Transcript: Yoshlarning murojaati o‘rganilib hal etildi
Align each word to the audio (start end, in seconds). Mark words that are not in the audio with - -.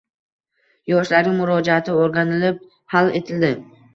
Yoshlarning 0.91 1.35
murojaati 1.41 1.95
o‘rganilib 2.05 2.57
hal 2.95 3.13
etildi 3.23 3.53